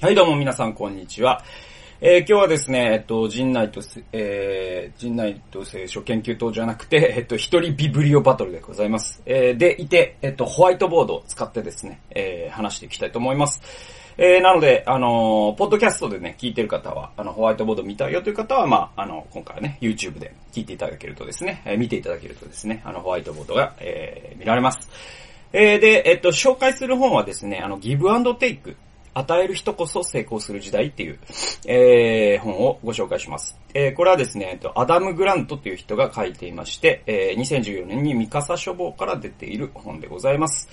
[0.00, 1.44] はい、どうも皆さん、こんにちは。
[2.00, 3.80] えー今日はですね、えっと、陣内と、
[4.12, 9.22] えー、陣内と聖書研究棟じゃなくて、えっと、一人ビブリオバトルでございます。
[9.24, 13.62] えーで、いて、えっと、ホワイトボードを使ってですね、えー話していきたいと思います。
[14.18, 24.90] えーなので、あのーポッドキャストでね、聞いてる方は、あの、ホワイトボード見たよという方は、まあ、あの、今回はね、YouTube で聞いていただけるとですね、えー見ていただけるとですね、あの、ホワイトボードが、えー見られます。
[25.52, 28.76] えーで、えっと、紹介する本はですね、あの、ギブアンドテイク。
[29.14, 31.18] 与える人こそ成功する時代っていう、
[31.66, 33.58] えー本をご紹介します。
[33.72, 40.68] えーこれはですね、えっと、アダム・グラントという人が書いていまして、えー2014年にミカサ書房から出ている本でございます。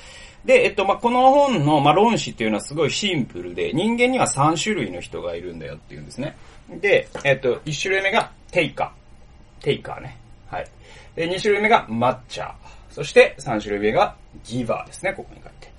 [0.45, 6.35] で、えっと、まあ、この本の、まあ、論旨っていうのはすごいシンプルで、人間には3種類の人がいるんだよっていうんですね。
[6.79, 9.63] で、えっと、1種類目がテイカー。
[9.63, 10.17] テイカーね。
[10.47, 10.67] はい。
[11.15, 12.53] で、2種類目がマッチャー。
[12.89, 15.70] そして3種類目がギバーですね、ここに書いて。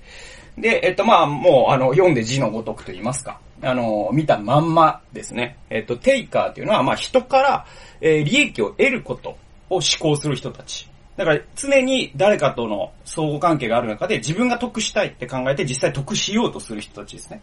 [0.57, 3.39] で、えっと、まあ、もう、あの、読んで字のごとくと言いますか。
[3.61, 5.57] あの、見たまんまですね。
[5.69, 7.65] えっと、テイカーっていうのは、まあ、人から、
[8.01, 9.29] えー利益を得ること
[9.69, 10.89] を思考する人たち。
[11.15, 17.41] だから、常に誰かとの相互関係がある中で、自分が得したいって考えて、実際得しようとする人たちですね。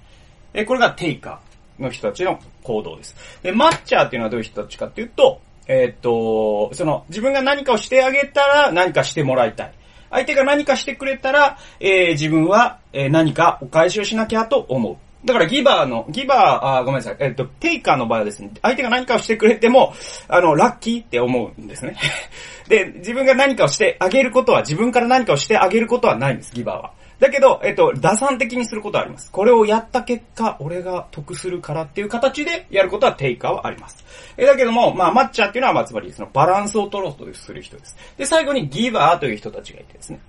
[0.53, 3.17] えこれがテイカーの人たちの行動です。
[3.43, 9.73] で、マッチャーっていうのはどういう人たちかっていうと、えーっと、その、自分が何かをしてあげたら何かしてもらいたい。
[10.11, 14.97] 相手が何かしてくれたら、えー自分は、えー何かお返しをしなきゃと思う。
[15.25, 19.93] だからギバーの、ギバー、あごめんなさい、えっ、と、テイカーの場合はですね、相手が何かをしてくれても、
[20.29, 21.97] あの、ラッキーって思うんですね。
[22.69, 26.93] で、自分が何かをしてあげることは、自分から何かをしてあげることはないんです、ギバーは。
[27.21, 29.31] だけど、えっと、打算的にすることはあります。
[29.31, 34.05] これをやった結果、俺が得するからっていう形でやることはテイカーはあります。
[34.39, 37.97] えだけども、まあ、マッチャーっていうのは、まあ、つまりそのバランスを取ろうとする人です。
[38.17, 40.21] で、最後にギバーという人たちがいてですね。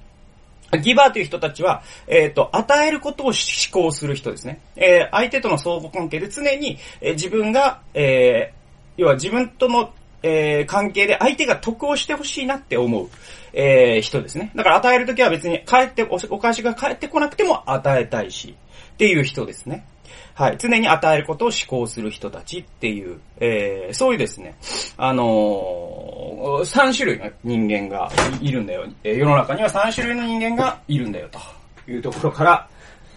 [0.81, 3.35] ギバーという人たちは、えっ、と、与えることを思
[3.71, 4.59] 考する人ですね。
[4.75, 8.61] えー相手との相互関係で常に、えー自分が、えー
[8.97, 13.09] 要は自分との、えー関係で相手が得をしてほしいなって思う、
[13.53, 14.51] えー人ですね。
[14.55, 18.55] だから与えるときは別に帰って、おお返しが返ってこなくても与えたいし、
[18.93, 19.85] っていう人ですね。
[20.33, 20.57] はい。
[20.57, 24.55] 常に与えることを思考する人たちっていう、えー、そういうですね、
[24.97, 28.09] あのー、3種類の人間が
[28.41, 28.85] いるんだよ。
[29.03, 32.67] えー世の中には3種類の人間がいるんだよ、というところから、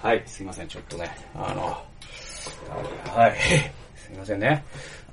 [0.03, 1.83] はい、すいません、ちょっとね、あの、
[3.15, 3.37] はい、
[3.97, 4.65] すいませんね。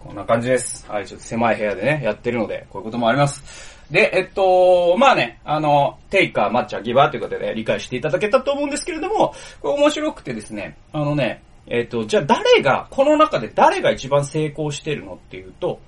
[0.04, 0.86] こんな感じです。
[0.90, 3.80] はい、ちょっと狭い部屋でね、やってるので、こういうこともあります。
[3.92, 15.80] で、えっと、まあね、あの、テイカー、マッチャー、ギバーということで理解していただけたと思うんですけれども、これ面白くてですね、あのね、えっと、じゃあ誰が、この中で誰が一番成功してるのっていうと、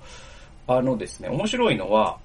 [0.66, 2.18] あのですね、面白いのは、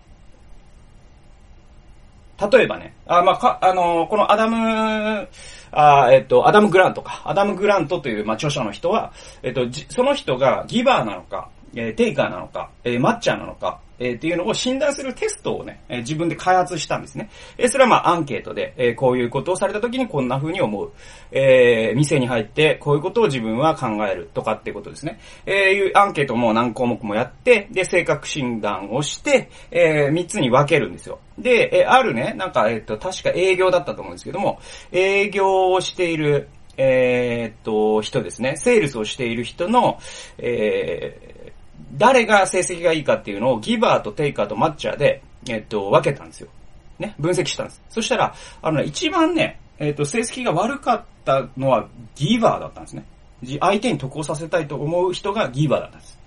[2.51, 5.27] 例えばね、あ、まあ、か、あのこのアダム、
[5.71, 7.21] あえっと、アダム・グラントか。
[7.25, 9.11] アダム・グラントという、まあ、著者の人は、
[9.43, 17.29] えっと、その人がギバーなのか、えーテイカーなのか、えーマッチャーなのか、えーっていうのを診断するテストをね、えー自分で開発したんですね。
[17.57, 20.91] えーそれはまあアンケートで、えーこういうことをされた時にこんな風に思う。
[21.31, 25.19] えー店に入ってこういうことを自分は考えるとかってことですね。
[25.45, 31.19] えーいうアンケートも何項目もやって、で、性格診断をして、えー、3つに分けるんですよ。
[31.37, 34.59] で、えーあるね、なんか、えっ、と、確か営業だったと思うんですけども、
[34.91, 38.55] 営業をしている、えーっと、人ですね。
[38.55, 39.99] セールスをしている人の、
[40.37, 41.28] えー
[41.93, 46.49] 誰が成績がいいかっていうのをギバーとテイカーとマッチャーで、えっと、分けたんですよ。
[46.99, 47.81] ね、分析したんです。
[47.89, 53.05] そしたら、あのね、一番ね、えっと、成績が悪かったのはギバーだったんですね。
[53.59, 56.19] 相手に得をさせたいと思う人がギバーだったんです。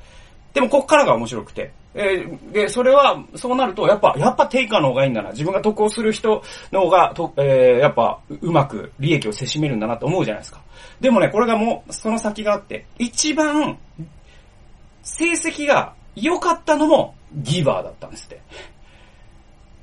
[0.55, 1.73] でも、こっからが面白くて。
[1.95, 5.31] えーで、それは、そうなると、やっぱ、やっぱテイカーの方がいいんだな。
[5.31, 10.63] 自分が得をする人の方が、とえーやっぱ、うまく利益をせしめるんだなと思うじゃないですか。
[11.01, 13.79] でもね、これがもう、その先があって、一番、
[15.03, 18.41] 成績が良かったのもギバーだったんですって。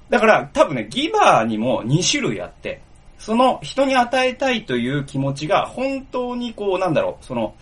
[0.10, 2.82] だから多分ね、ギバーにも2種類あって、
[3.18, 7.54] その人に与えたいという気持ちが本当にこうなんだろう、その、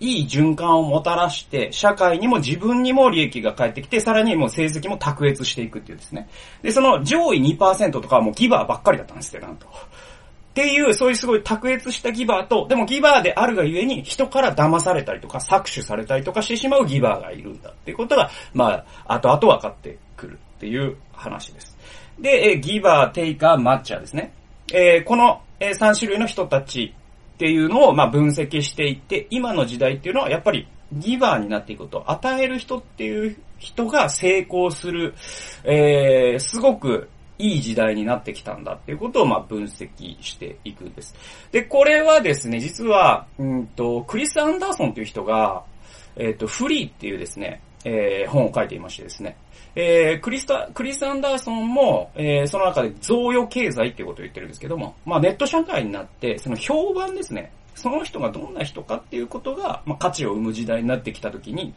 [0.00, 6.28] いい循環をもたらして、社会にも自分にも利益が返ってきて、さらにもう成績も卓越していくっていうですね。
[6.60, 9.66] で、その上位2%とかはもうギバーばっかりだったんですよ、なんと。
[10.52, 21.78] っていう、そういうすごい卓越したギバーと、でもギバーであるがゆえに、人から騙されたりとか、搾取されたりとかしてしまうギバーがいるんだっていうことが、まあ、後々分かってくるっていう話です。
[22.20, 24.34] で、えギバー、テイカー、マッチャーですね。
[24.74, 26.92] えーこの、え3種類の人たち
[27.34, 35.14] っていうのを、まあ、分析していって、今の時代っていうのは、やっぱり、ギバーになっていくと、与える人っていう人が成功する、
[35.64, 37.08] えー、すごく
[37.42, 41.14] いい時代になってきたんだっていうことを、まあ、分析していくんです。
[41.50, 45.64] で、これはですね、実は、うんと、クリス・アンダーソンという人が、
[46.16, 49.36] えっ、と、フリーっていうですね、えー、本を書いていましてですね。
[49.74, 57.52] えー、クリスタ、クリス・アンダーソンも、えー、その中で贈与経済っていうことを言ってるんですけども、まあネット社会になって、その評判ですね。
[57.74, 61.72] その人がどんな人かっていうことが、まあ価値を生む時代になってきたときに、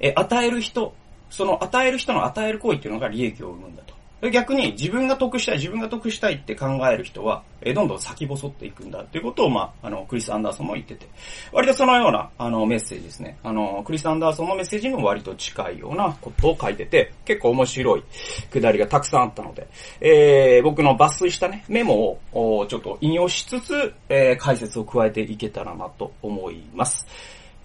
[0.00, 0.94] えー、与える人、
[1.30, 3.93] その与える人の与える行為っていうのが利益を生むんだと。
[4.30, 11.06] 逆に自分が得したい、自分が得したいって考える人は、えどんどん先細っていくんだっていうことを、まあ、あの、クリス・アンダーソンも言ってて、
[11.52, 13.38] 割とそのような、あの、メッセージですね。
[13.42, 18.04] あの、クリス・アンダーソンのメッセージにも割と近いようなことを書いてて、結構面白い
[18.50, 19.66] くだりがたくさんあったので、
[20.00, 27.06] えー、僕の抜粋したね、メモを、ちょっと引用しつつ、えー、解説を加えていけたらなと思います。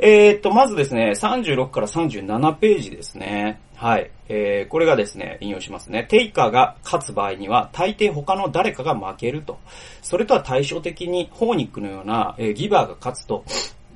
[0.01, 3.59] えー、っと、まずですね、36から37ページですね。
[3.75, 4.11] はい。
[4.29, 6.05] えー、これがですね、引用しますね。
[6.09, 9.59] テイカーが勝つ場合には、大抵他の誰かが負けると。
[10.01, 13.43] それとは対照的に、ホーニックのような、えー、ギバーが勝つと、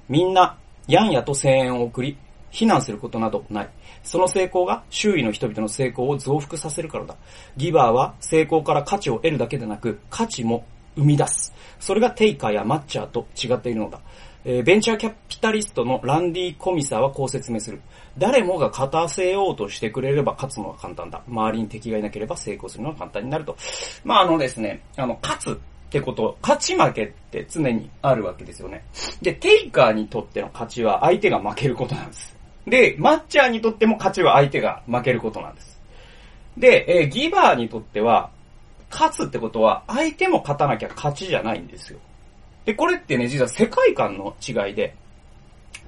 [0.10, 0.58] みんな、
[0.88, 2.18] ヤンヤと声援を送り、
[2.50, 3.70] 非難することなどない。
[4.04, 7.16] その成功が周囲の人々の成功を増幅させるからだ。
[7.56, 10.66] ギバーは成功から価値を得るだけでなく、価値も
[10.96, 11.54] 生み出す。
[11.80, 14.02] それがテイカーやマッチャーと違っているのだ。
[14.46, 17.82] えー、ベンチャーキャピタリストのランディ・コミサーはこう説明する。
[18.18, 21.22] 誰もが勝たせようとしてくれれば勝つのは簡単だ。
[21.28, 23.56] 周りに敵がいなければ成功するのは簡単になると。
[24.04, 25.56] まあ、あのですね、あの、勝つっ
[25.90, 28.84] てこと、勝ち負けって常にあるわけですよね。
[29.22, 32.36] で、テイカーにとっての勝ちは相手が負けることなんです。
[32.68, 35.82] で、マッチャーにとっても勝ちは相手が負けることなんです。
[36.58, 38.32] で、えー、ギバーにとっては、
[38.92, 42.00] 勝つってことは相手も勝たなきゃ勝ちじゃないんですよ。
[42.66, 44.96] で、これってね、実は世界観の違いで、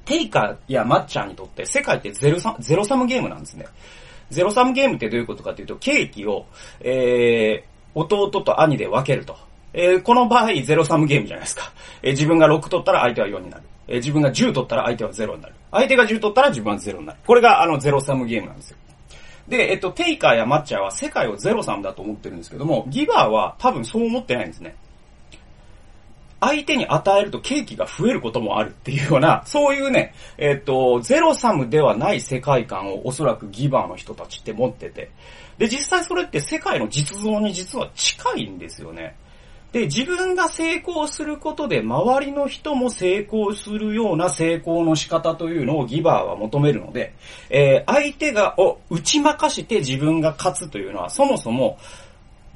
[0.06, 3.66] テイカーやマッチャーにとって世界ってゼロサゼロサムゲームなんですね。
[4.30, 6.46] ゼロサムゲームってどういうことかというと、ケーキを、
[6.82, 9.38] えー、弟と兄で分けると。
[9.74, 11.72] えー、この場合、ゼロサムゲームじゃないですか。
[12.02, 13.64] えー、自分が6取ったら相手は4になる。
[13.88, 15.56] えー、自分が10取ったら相手は0になる。
[15.72, 17.20] 相手が10取ったら自分は0になる。
[17.26, 18.78] これがあのゼロサムゲームなんですよ。
[19.48, 24.76] で、えっと、テイカーやマッチャーは世界をゼロサムだと思ってるんですけども、ギバーは多分そう思ってないんですね。
[26.40, 35.10] 相手に与えるとケーキが増えることもあるっていうような、 そういうね、えっ、と、ゼロサムではない世界観をおそらくギバーの人たちって持ってて。
[35.58, 39.16] で、実際それって世界の実像に実は近いんですよね。
[39.76, 47.14] で、自分が成功することで周りの人も成功するような成功の仕方というのをギバーは求めるので、
[47.50, 51.78] えー、相手が、を打ち負かして自分が勝つというのはそもそも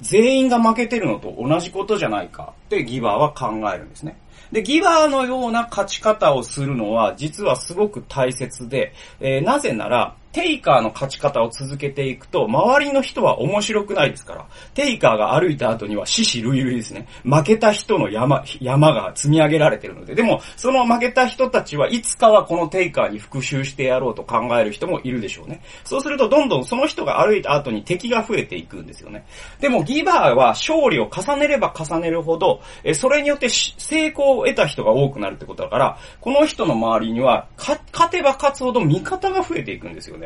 [0.01, 4.17] 全員が負けてるのと同じことじゃないかってギバーは考えるんですね。
[4.51, 17.07] で、ギバーのような勝ち方をするのは実はすごく大切で、えー、なぜなら、テイカーの勝ち方を続けていくと、周りの人は面白くないですから、テイカーが歩いた後には死死類類ですね。
[17.23, 25.61] 負けた人の山、山が積み上げられてるので、でも、その負けた人たちはいつかはこのテイカーに復讐してやろうと考える人もいるでしょうね。
[25.83, 29.25] そうすると、どんどんその人が歩いた後に敵が増えていくんですよね。
[29.59, 37.79] でも、ギバーは勝利を重ねれば重ねるほど、えそれによって成功を得た人が多くなるってことだから、この人の周りには、勝
[38.11, 40.18] てば勝つほど味方が増えていくんですよね。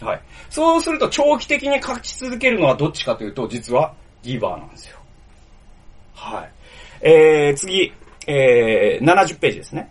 [0.00, 0.20] はい。
[0.50, 4.98] そうすると長期的に勝ち続けるのはどっちかというと、実はギバーなんですよ。
[6.14, 6.52] はい。
[7.00, 7.92] えー、次、
[8.26, 9.90] えー、70ページですね。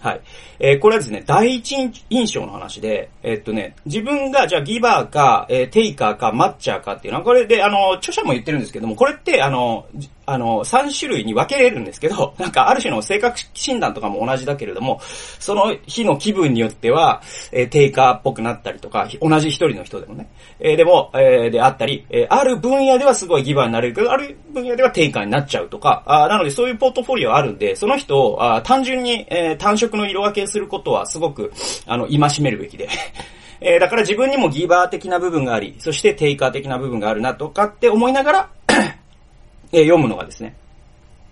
[0.00, 0.20] はい。
[0.60, 1.74] えー、これはですね、第一
[2.10, 9.86] 印象の話で、えー、っとね、自分が、じゃあギバーか、えー、テイカーか、マッチャーかっていうのは、これで、あの、著者も言ってるんですけども、これって、あの、
[10.26, 15.00] あの、3種類に分けれるんですけど、 なんかある種の性格診断とかも同じだけれども、
[15.38, 20.28] その日の気分によっては、えー、テイカーっぽくなったりとか、同じ一人の人でもね、
[20.58, 31.52] えー、でも、えー、であったり、えー、ある分野ではすごいギバーになれるけど、ある分野ではテイカーになっちゃうとか、あなのでそういうポートフォリオあるんで、その人をあ単純に、えー、単色の色分けすることはすごく、
[31.86, 32.88] あの、戒めるべきで。
[33.58, 38.48] えー、だから自分にもギバー的な部分があり、そしてテイカー的な部分があるなとかって思いながら
[39.72, 40.56] えー、読むのがですね、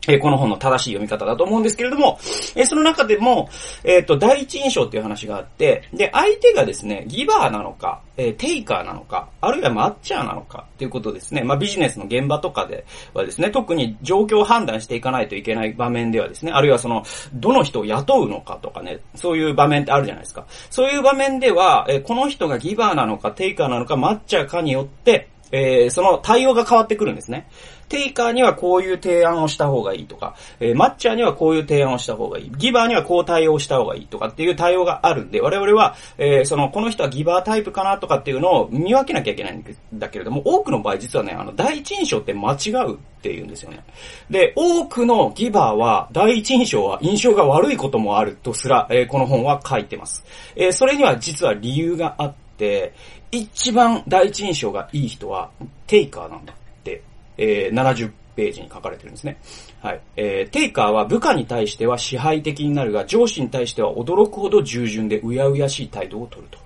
[0.09, 2.19] えー、この本の正しい読み方だと思うんですけれども、
[2.55, 3.49] えー、その中でも、
[3.85, 11.43] えっ、ー、と、第一印象っていう話があって、で、相手がですね、ギバーなのか、えテイカーなのか、あるいはマッチャーなのかっていうことですね。
[11.43, 17.03] まあ、ビジネスの現場とかではですね、特に状況を判断していかないといけない場面ではですね、あるいはその、
[17.35, 20.47] どの人を雇うのかとかね、そういう場面ってあるじゃないですか。
[20.71, 27.47] そういう場面では、えこの人がギバーなのか、テイカーなのか、マッチャーかによって、えー、その対応が変わってくるんですね。
[27.89, 32.51] テイカーにはこういう提案をした方がいいとか、えー、マッチャーにはこういう提案をした方がいい。
[32.57, 43.85] ギバーにはこう対応した方がいいとかっていう対応があるんで、我々は、えー、その、この人はギバータイプかなとかっていうのを見分けなきゃいけないんだけれども、多くの場合実はね、あの、第一印象って間違うっていうんですよね。
[44.31, 50.25] で、多くのギバーは、第一印象は印象が悪いこともあるとすら、えー、この本は書いてます。
[50.57, 52.93] え、それには実は理由があって、
[53.37, 55.51] 一番第一印象がいい人は、
[55.87, 57.03] テイカーなんだって、
[57.37, 59.37] えー、70ページに書かれてるんですね。
[59.81, 60.01] はい。
[60.17, 66.64] えー、テイカーは部下に対しては支配的になるが、上司に対しては驚くほど従順でうやうやしい態度をとると。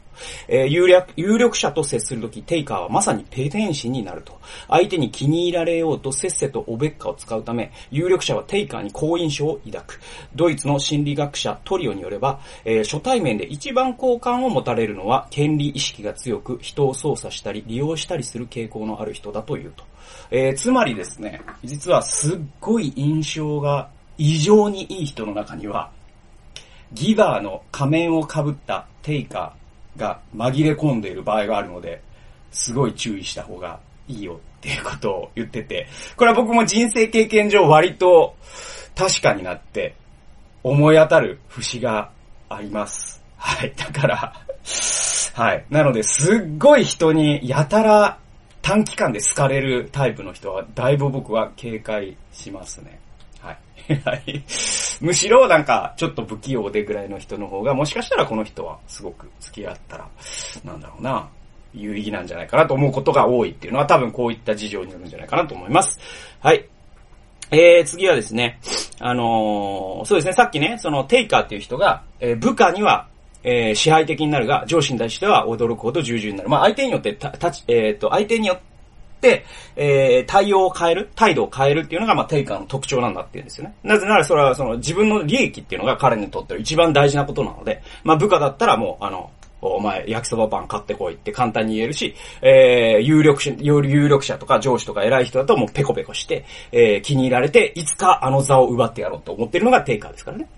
[0.49, 4.39] えー、有力、有力者と接するとき、テイカーはまさにペテン師になると。
[4.69, 10.01] 相手に気に入られようとせっせとおべっかを使うため、有力者はテイカーに好印象を抱く。
[10.35, 19.85] ドイツの心理学者トリオによれば、えー、初対面で一番好感を持たれるのは、権利意識が強く、人を操作したり、利用したりする傾向のある人だというと。
[20.31, 25.91] えー、つまりですね、実はすっごい印象が異常にいい人の中には、
[26.93, 29.58] ギバーの仮面をかぶったテイカー、
[29.99, 32.01] が紛れ込んでいる場合があるので、
[32.51, 35.87] すごい注意した方がいいよっていうことを言ってて、
[36.17, 38.37] これは僕も人生経験上割と
[38.97, 39.95] 確かになって
[40.63, 42.11] 思い当たる節が
[42.49, 43.23] あります。
[43.37, 43.73] はい。
[43.77, 44.33] だから
[45.35, 45.65] はい。
[45.71, 48.19] なので、すっごい人にやたら
[48.61, 52.99] 短期間で好かれるタイプの人は、だいぶ僕は警戒しますね。
[53.49, 53.59] はい。
[54.05, 54.45] はい。
[55.01, 60.09] むしろなんか、ちょっと不器用でぐらいの人の方が、もしかしたらこの人はすごく付き合ったら、
[60.65, 61.29] なんだろうな、
[61.75, 65.99] 有意義なんじゃないかなと思うことが多いっていうのは多分こういった事情によるんじゃないかなと思います。
[66.41, 66.69] はい。
[67.51, 68.61] えー、次はですね、
[69.01, 73.09] あのー、そうですね、さっきね、そのテイカーっていう人が、えー、部下には、
[73.43, 76.51] えー、支配的になるが、上司に対しては驚くほど従順になる。
[76.51, 78.59] まあ、相手によって、た、たち、えっ、ー、と、相手によっ、
[79.77, 83.75] えー、対応を変える、態度を変えるっていうのが、まあ、テイカーの特徴なんだっていうんですよね。
[83.83, 100.49] なぜなら、それは、その、自分の利益っていうのが彼にとっては一番大事なことなので、まあ、部下だったらもう、あの、お前、焼きそばパン買ってこいって簡単に言えるし、えー、有力者、有力者とか上司とか偉い人だともうペコペコして、えー、気に入られて、いつかあの座を奪ってやろうと思ってるのがテイカーですからね。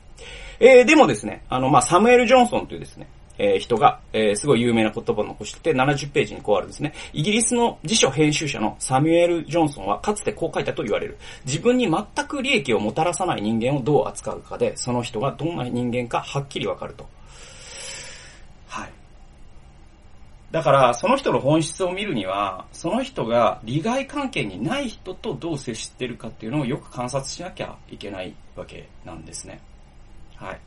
[0.60, 3.08] えー、でもですね、あの、まあ、サムエル・ジョンソンというですね、
[3.42, 6.92] えー、人が、えー、すごい有名な言葉を残してて、70ページにこうあるんですね。
[7.14, 11.16] イギリスの辞書編集者のサミュエル・ジョンソンはかつてこう書いたと言われる。
[11.46, 17.08] 自分に全く利益をもたらさない人間をどう扱うかで、その人がどんな人間かはっきりわかると。
[18.68, 18.90] はい。
[20.50, 29.62] だから、その人の本質を見るには、その人が利害関係にない人とどう接してるかっていうのをよく観察しなきゃいけないわけなんですね。
[30.36, 30.60] はい。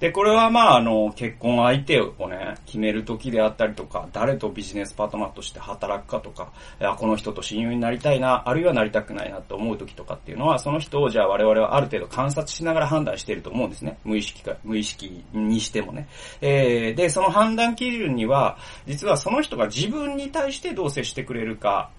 [0.00, 13.98] で、これはまあ、あの、結婚相手をね、決める時であったりとか、誰とビジネスパートナーとして働くかとか、いや、この人と親友になりたいな、あるいはなりたくないなと思う時とかっていうのは、その人をじゃあ我々はある程度観察しながら判断していると思うんですね。
[14.04, 16.06] 無意識か、無意識にしてもね。
[16.40, 21.90] えー、で、その判断基準には、実はその人が自分に対してどう接してくれるか、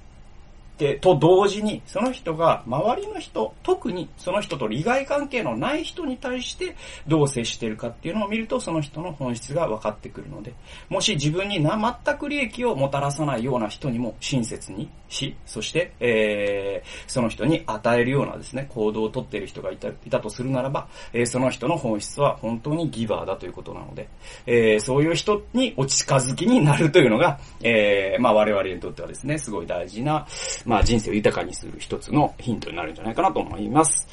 [0.79, 10.53] で、と同時に、その人が周りの人、特にその人と利害関係のない人に対してどう接してるかっていうのを見ると、その人の本質が分かってくるので、
[10.87, 24.07] もし自分にな全く利益をもたらさないような人にも親切にし、そして、えー、その人に与えるようなですね、行動をとっている人がいたいたとするならば、えー、その人の本質は本当にギバーだということなので、
[24.45, 30.27] えー、そういう人にお近づきになるというのが、えー、まあ我々にとってはですね、すごい大事な、
[30.65, 34.07] まあ人生を豊かにする一つのヒントになるんじゃないかなと思います。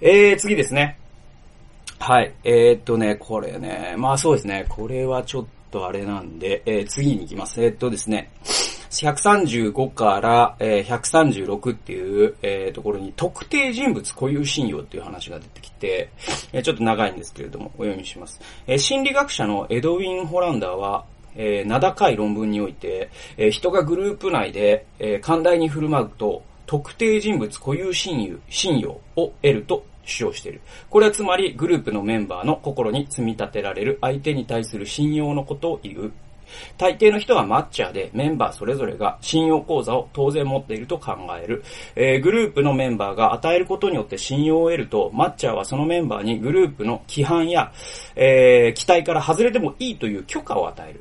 [0.00, 0.98] えー、次ですね。
[1.98, 2.32] はい。
[2.44, 7.62] えー、っとね、これね、まあそうですね、これはちょっとあれなんで、えー、次に行きます。
[7.62, 8.30] えー、っとですね、
[8.90, 16.10] 135から、えー、136っていう、えー、ところに特定人物固有信用っていう話が出てきて、
[16.52, 18.40] えー、ちょっと長いんですけれども、お読みします。
[18.66, 21.04] えー、心理学者のエドウィン・ホランダーは、
[21.36, 30.60] えー、名高い論文において、えー、人がグループ内で、えー、寛大に振る舞うと、特定人物固有信用信用を得ると主張している。
[30.88, 36.12] これはつまりグループのメンバーの心に積み立てられる相手に対する信用のことを言う。
[36.78, 41.62] 大抵の人はマッチャーでメンバーそれぞれが信用口座を当然持っていると考える。
[41.96, 47.72] えー、グループのメンバーが与えることによって信用を得ると、マッチャーはそのメンバーにグループの規範や、
[48.16, 51.00] えー、期待から外れてもいいという許可を与える。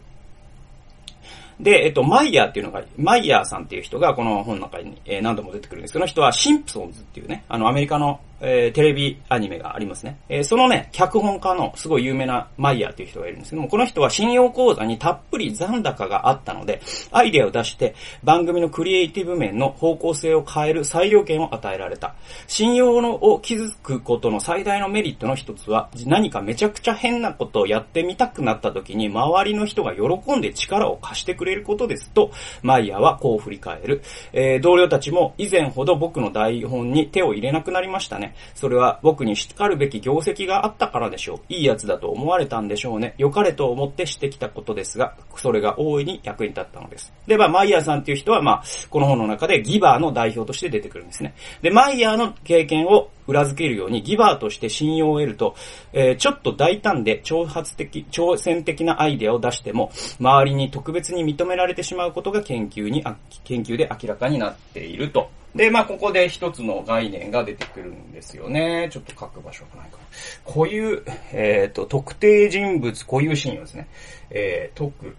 [1.59, 10.19] で、えっと、マイヤーっていうのが、マイヤーさんっていう人がこの本の中に、えー、何度も出てくるんですけど、その人はシンプソンズっていうね、あの、アメリカの、えー、テレビアニメがありますね。
[10.29, 16.81] えー、そのね、脚本家のすごい有名なマイヤーという人がいるんですけども、この人は信用講座にたっぷり残高があったので、
[17.11, 22.15] アイデアを出して番組のクリエイティブ面の方向性を変える裁量権を与えられた。
[22.47, 32.31] 信用のを築くことの最大のメリットの一つは、何かめちゃくちゃ変なことをやってみたくなった時に、周りの人が喜んで力を貸してくれることですと、
[32.61, 34.01] マイヤーはこう振り返る。
[34.33, 38.28] えー、同僚たちも以前ほど僕の台本に手を入れなくなりましたね。
[38.55, 41.39] それは僕に叱るべき業績があったからでしょう。
[41.49, 43.15] いいやつだと思われたんでしょうね。
[43.17, 47.13] 良かれと思ってしてきたことですが、それが大いに役に立ったのです。
[47.27, 51.33] で、まあ、マイヤーさんっていう人は、まあ、この本の中でギバーの代表として出てくるんですね。
[51.61, 55.55] で、マイヤーの経験を裏付けるようにギバーとして信用を得ると、
[55.93, 63.03] えー、ちょっと大胆で挑発的、挑戦的なアイデアを出しても、周りに特別に認められてしまうことが研究に、
[63.43, 65.29] 研究で明らかになっていると。
[65.55, 68.87] で、まあ、ここで一つの概念が出てくるんですよね。
[68.91, 70.53] ちょっと書く場所がないかな。
[70.53, 73.87] 固有、えっ、ー、と、特定人物固有信用ですね。
[74.29, 75.15] えー、特、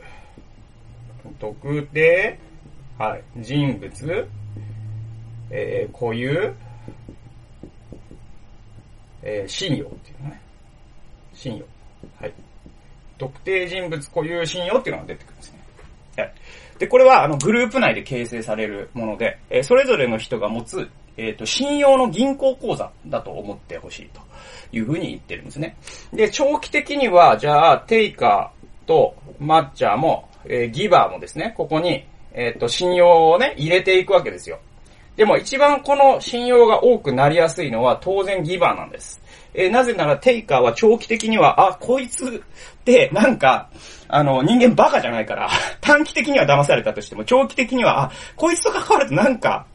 [1.39, 2.39] 特定、
[2.99, 4.29] はい、人物、
[5.51, 6.55] えー、固有、
[9.23, 10.41] えー、信用っていうのね。
[11.35, 11.65] 信用。
[12.21, 12.33] はい。
[13.19, 15.61] 特定人物固有信用っていうのが出てくるんですね。
[16.17, 16.35] はい。
[16.79, 24.21] で、これは、あの、グループ内で形成されるもので、えー、それぞれの人が持つ、えっ、ー、と、信用の銀行口座だと思ってほしいと
[24.73, 25.77] いうふうに言ってるんですね。
[26.13, 34.61] で、長期的には、じゃあ、テイカーとマッチャーも、えー、ギバーもですね、ここに、えっ、と、信用をね、入れていくわけですよ。
[35.21, 39.21] でも一番この信用が多くなりやすいのは当然ギバーなんです。
[39.53, 42.31] えー、なぜならテイカーは長期的には、あ、こいつっ
[42.87, 43.69] てなんか、
[44.09, 45.51] あの、人間バカじゃないから、
[45.83, 49.67] 短期的には騙されたとしても、長期的には、あ、こいつと関わるとなんか、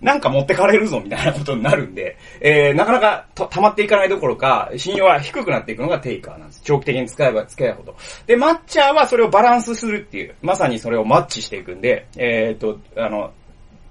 [0.00, 6.62] なんか持ってかれるぞみたいなことになるんで、えー、なかなか溜まっていかないどころか、信用は低くなっていくのがテイカーなんです。
[6.64, 7.96] 長期的に使えば使えばほど。
[8.26, 13.30] で、マッチャーはそれをバランスするっていう、まさにそれをマッチしていくんで、えっ、と、あの、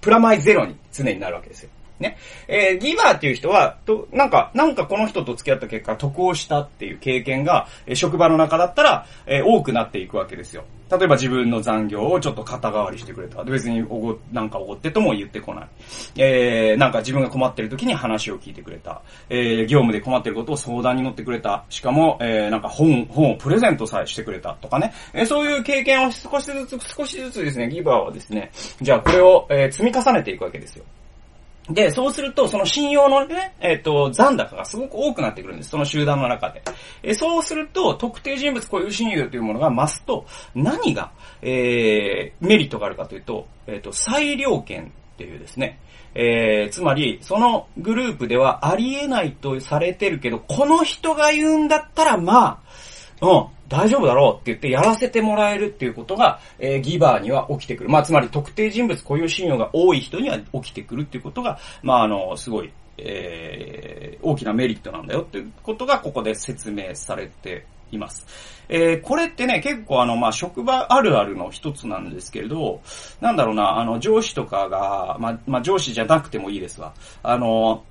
[0.08, 1.70] プラマイゼロに常になるわけですよ。
[2.00, 2.18] ね。
[2.48, 10.63] えー、ギバーっていう人は、と、なんか、なんかこの人と付き合った結果、得をしたっていう経験が、えー、職場の中だったら、えー、多くなっていくわけですよ。
[10.89, 13.44] 例えば自分の残業をちょっと肩代わりしてくれた。
[13.44, 15.68] 別におご、なんかおごってとも言ってこない。
[16.16, 19.01] えー、なんか自分が困ってる時に話を聞いてくれた。
[19.30, 21.66] えー、業務で困ってることを相談に乗ってくれた。
[21.70, 24.94] しかも、えー、なんか本、本をプレゼントさえしてくれたとかね。
[25.13, 30.86] えー、そういう経験を少しずつ、少しずつですね、ギバーはですね、じゃあこれを、えー、積み重ねていくわけですよ。
[31.69, 35.69] で、そうすると、その信用のね、えっ、ー、と、残高がすごく多くなってくるんです。
[35.71, 36.63] その集団の中で。
[37.03, 40.25] えー、そうすると、特定人物固有信用というものが増すと、
[40.56, 45.80] 何が、えー、メリットがあるかというと、えっ、ー、と、裁量権っていうですね、
[46.15, 52.62] えー、つまり、そのグループではありえないとされてるけど、この人が言うんだったら、ま
[53.21, 57.89] あ、うん、大丈夫だろうって言ってやらせてもらえるっていうことが、えー、ギバーには起きてくる。
[57.89, 68.25] まあ、つまり特定人物固有信用が多い人には起きてくるっていうことが、まあ、あの、すごい、えー、大きなメリットなんだよっていうことがここで説明されています。
[68.69, 72.82] えー、これってね、結構あの、まあ、職場あるあるの一つなんですけれど、
[73.21, 76.93] なんだろうな、あの、上司とかが、まあ、まあ、上司じゃなくてもいいですわ。
[77.23, 77.84] あの、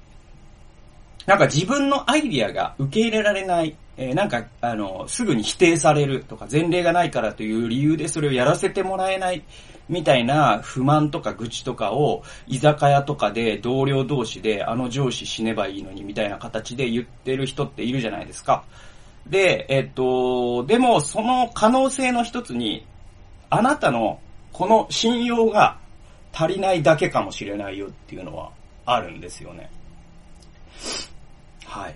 [1.26, 9.42] なんか自分のアイディアが受け入れられないえー、なんか、あの、すぐに否定されるとか、前例がないからという理由でそれをやらせてもらえない
[9.88, 18.64] みたいな不満とか愚痴とかを、居酒屋とかで同僚同士で、あの上司死ねばいいのにみたいな形で言ってる人っているじゃないですか。
[19.26, 22.86] で、えっと、でもその可能性の一つに、
[23.48, 24.20] あなたの
[24.52, 25.78] この信用が
[26.32, 28.50] 足りないだけかもしれないよっていうのは
[28.84, 29.70] あるんですよね。
[31.64, 31.94] はい。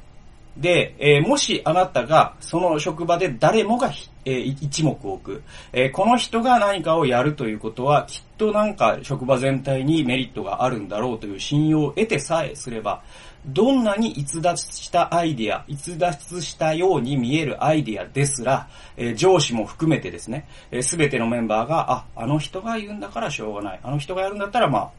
[0.60, 3.90] で、えー、もしあなたがその職場で誰もが、
[4.26, 5.42] えー、一目置く、
[5.72, 13.02] えー、この人が何かをやるということは、きっとなんか職場全体にメリットがあるんだろうという信用を得てさえすれば、
[13.46, 18.68] どんなに逸脱したアイディア、逸脱したように見えるアイディアですら、
[18.98, 20.46] えー、上司も含めてですね、
[20.82, 23.80] す、え、べ、てのメンバーが、あ、あの人が言うんだからしょうがない。
[23.82, 24.90] あの人がやるんだったら、まあ、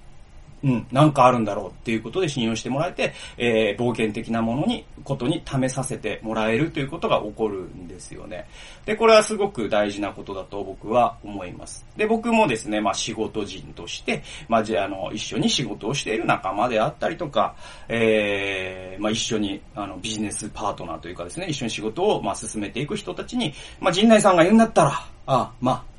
[0.64, 8.48] うん、なんかあるんだろうっていうことで信用してもらえて、えー、冒険的なものに、ことに試させてもらえるということが起こるんですよね。
[8.86, 11.86] で、これはすごく大事なことだと僕は思います。
[11.98, 17.56] で、僕もですね、まあ仕事人として、まあじゃあ、あの、一緒に仕事をしている仲間であったりとか、
[17.88, 25.91] えー、まあ一緒に、あの、ビジネスパートナーというかですね、一緒に仕事を、まあ進めていく人たちに、まあ陣内さんが言うんだったら、あ、まあ、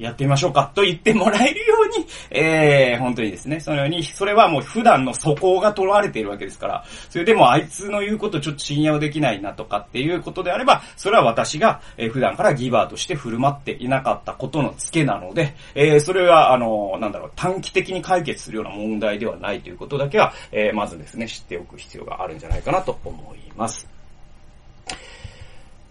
[0.00, 23.88] やってみましょうかと言ってもらえるように、えー、本当にですね、そのように、それはもう普段の素行が取られているわけですから、それでもあいつの言うことちょっと信用できないなとかっていうことであれば、それは私が、えー、普段からギバーとして振る舞っていなかったことのツケなので、えー、それは、あの、なんだろう、短期的に解決するような問題ではないということだけは、えー、まずですね、知っておく必要があるんじゃないかなと思います。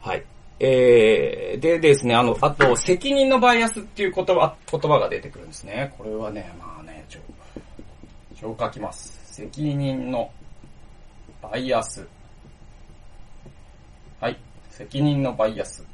[0.01, 0.23] はい。
[0.59, 5.93] えー、でですね、あの、あと、責任のバイアスっていう言葉、言葉が出てくるんですね。
[5.97, 7.19] これはね、まあね、ちょ、
[8.37, 9.17] ちょ書きます。
[9.33, 10.29] 責任の
[11.41, 12.05] バイアス。
[14.19, 14.37] はい。
[14.69, 15.85] 責任のバイアス。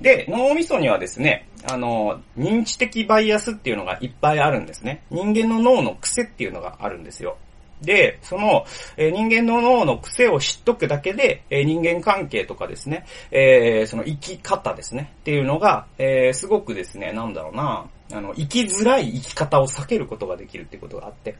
[0.00, 5.02] で、脳みそにはですね、あの、認知的バイアスっていうのがいっぱいあるんですね。
[5.10, 7.36] 人間の脳の癖っていうのがあるんですよ。
[7.82, 8.64] で、その、
[8.96, 21.36] えー、人間の脳の癖を知っとくだけで、えー、人間関係とかですね、えー、その生き方ですね、っていうのが、えすごくですね、なんだろうな、あの、生きづらい生き方を避けることができるってことがあって。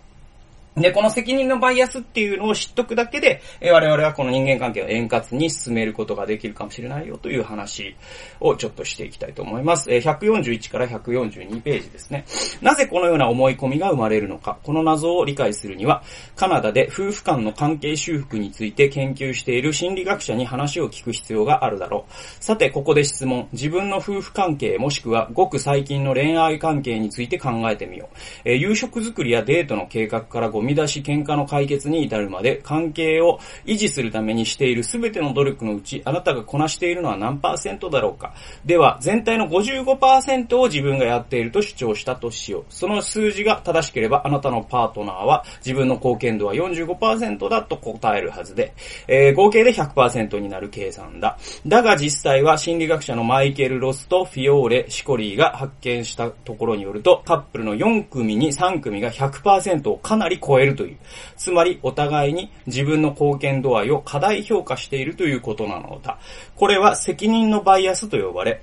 [0.81, 7.97] で、この責任のバイアスっていうのを知っとくだけで、え我々はこの人間関係を円滑に進めることができるかもしれないよという話
[8.41, 9.93] をちょっとしていきたいと思います。
[9.93, 12.25] え141から142ページですね。
[12.63, 16.03] なぜこのような思い込みが生まれるのか、この謎を理解するには、
[16.37, 22.13] カナダで夫婦間の関係修復について研究している心理学者に話を聞く必要があるだろう。
[22.45, 23.49] さて、ここで質問。
[23.53, 28.17] 自分の夫婦関係もしくはごく最近の恋愛関係について考えてみよう。
[28.45, 42.65] え夕食作りやデートの計画からゴミ出し喧嘩の解決に至るまで関係を維持するためにしている全ての努力のうちあなたがこなしているのは何パーセントだろうかでは全体の55%を自分がやっていると主張したとしよう。
[42.69, 48.73] その数字が正しければあなたのパートナーは自分の貢献度は45%だと答えるはずで、
[49.07, 51.39] えー、合計で100%になる計算だ。
[51.67, 60.97] だが実際は心理学者のマイケル・ロスとフィオーレ・シコリーが発見したところによるとカップルの4組に3組が100%をかなり超えるという。
[61.37, 66.19] つまり、お互いに自分の貢献度合いを過大評価しているということなのだ。
[66.57, 68.63] これは責任のバイアスと呼ばれ、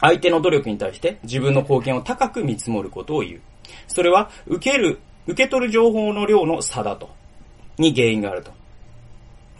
[0.00, 3.40] 相手の努力に対して自分の貢献を高く見積もることを言う。
[3.86, 7.10] それは、受ける、受け取る情報の量の差だと、
[7.78, 8.52] に原因があると。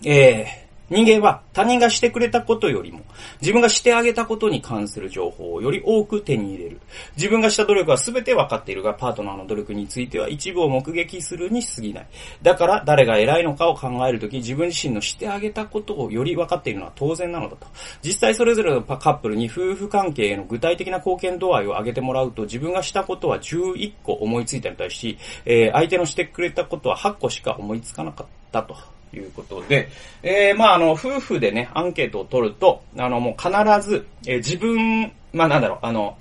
[0.04, 3.02] えー、人間は他人がしてくれたことよりも、
[3.40, 6.80] 自分がしてあげたことに関する情報をより多く手に入れる。
[7.16, 12.06] 自分がした努力は全て分かっているが、パートナーの努力については一部を目撃するに過ぎない。
[12.42, 17.68] だから、誰が偉いのかを考えるとき、自分自身のしてあげたことをより分かっているのは当然なのだと。
[18.02, 28.99] 実際それぞれのカップルに夫婦関係への具体的な貢献度合いを上げてもらうと、自分がしたことは11個思いついたに対し、えー、相手のしてくれたことは8個しか思いつかなかったと。
[29.12, 29.88] いうことで、
[30.22, 33.50] えー、まあ、あの、夫婦でね、アンケートを取ると、あの、もう必
[33.88, 36.16] ず、えー、自分、まあ、なんだろう、あの、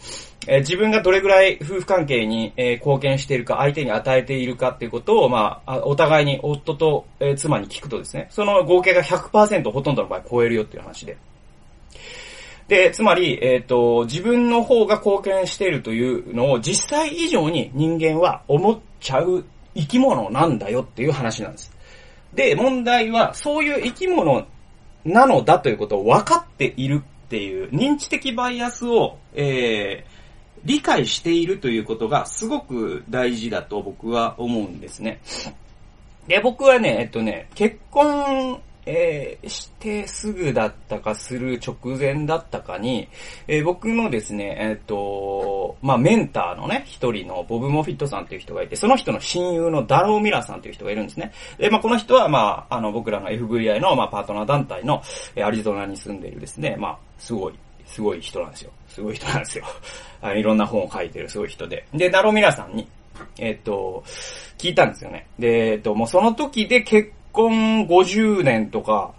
[0.48, 11.18] えー、自分がどれぐらい夫婦関係に、えー、貢献しているか、相手に与えているかっていうことを、まあ、お互いに夫と、えー、妻に聞くとですね、その合計が100%ほとんどの場合超えるよっていう話で。
[12.70, 19.44] で、つまり、えっ、ー、と、自分の方が貢献しているというのを実際以上に人間は思っちゃう
[19.76, 21.76] 生き物なんだよっていう話なんです。
[22.34, 24.46] で、問題は、そういう生き物
[25.06, 30.20] なのだということを分かっているっていう認知的バイアスを、えー、
[30.66, 35.22] 理解しているということがすごく大事だと僕は思うんですね。
[36.28, 43.08] で、僕はね、えっとね、結婚えー、してすぐだったかする直前だったかに、
[43.48, 51.32] えー、僕のですね、えっ、ー、と、まあ、メンターのね、一人のボブ・モフィットさんという人がいて、その人の親友のダロー・ミラーさんという人がいるんですね。
[51.60, 55.04] で、まあ、この人は、まあ、あの、僕らの FVI の、まあ、パートナー団体の、
[55.36, 57.54] えアリゾナに住んでいるですね、まあ、すごい、
[57.86, 58.72] すごい人なんですよ。
[58.88, 59.66] すごい人なんですよ。
[60.22, 61.86] あいろんな本を書いてるすごい人で。
[61.94, 62.88] で、ダロー・ミラさんに、
[63.38, 64.04] えっ、と、
[64.58, 65.28] 聞いたんですよね。
[65.38, 69.14] で、えっ、と、もうその時で結婚50年とか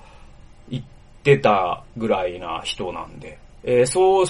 [0.69, 0.85] 言っ
[1.23, 4.27] てたぐらいな人なんで、えー、そう、